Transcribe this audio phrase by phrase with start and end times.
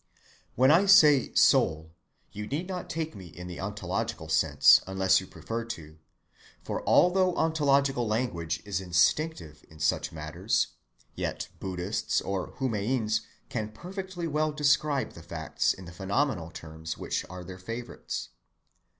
[0.55, 1.91] When I say "Soul,"
[2.31, 5.99] you need not take me in the ontological sense unless you prefer to;
[6.63, 10.69] for although ontological language is instinctive in such matters,
[11.13, 17.23] yet Buddhists or Humians can perfectly well describe the facts in the phenomenal terms which
[17.29, 18.29] are their favorites.